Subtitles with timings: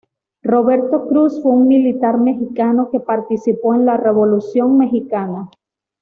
[0.41, 5.47] Roberto Cruz fue un militar mexicano que participó en la Revolución mexicana.